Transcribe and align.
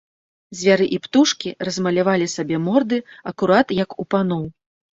Звяры 0.61 0.87
і 0.97 0.97
птушкі 1.03 1.53
размалявалі 1.69 2.29
сабе 2.35 2.57
морды 2.67 3.01
акурат 3.35 3.77
як 3.85 3.89
у 4.01 4.11
паноў. 4.13 4.43